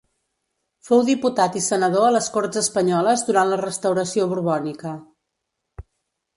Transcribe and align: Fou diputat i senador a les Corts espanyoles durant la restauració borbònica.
Fou 0.87 1.03
diputat 1.09 1.57
i 1.59 1.63
senador 1.65 2.07
a 2.07 2.15
les 2.15 2.31
Corts 2.37 2.61
espanyoles 2.63 3.27
durant 3.29 3.53
la 3.53 3.61
restauració 3.63 4.29
borbònica. 4.35 4.99